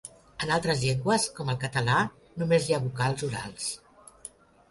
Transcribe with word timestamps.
En 0.43 0.51
altres 0.53 0.79
llengües, 0.83 1.25
com 1.39 1.51
el 1.53 1.59
català, 1.65 1.99
només 2.43 2.67
hi 2.71 2.77
ha 2.77 2.81
vocals 2.87 3.27
orals. 3.31 3.71